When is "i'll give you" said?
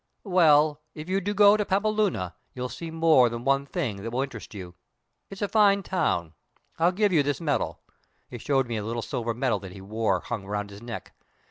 6.79-7.21